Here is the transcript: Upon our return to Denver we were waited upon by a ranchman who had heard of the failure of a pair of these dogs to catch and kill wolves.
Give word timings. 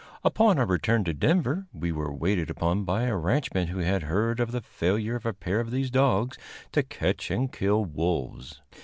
Upon 0.23 0.57
our 0.57 0.65
return 0.65 1.03
to 1.03 1.13
Denver 1.13 1.67
we 1.71 1.91
were 1.91 2.11
waited 2.11 2.49
upon 2.49 2.85
by 2.85 3.03
a 3.03 3.15
ranchman 3.15 3.67
who 3.67 3.77
had 3.77 4.01
heard 4.01 4.39
of 4.39 4.51
the 4.51 4.59
failure 4.59 5.15
of 5.15 5.27
a 5.27 5.31
pair 5.33 5.59
of 5.59 5.69
these 5.69 5.91
dogs 5.91 6.39
to 6.71 6.81
catch 6.81 7.29
and 7.29 7.51
kill 7.53 7.85
wolves. 7.85 8.61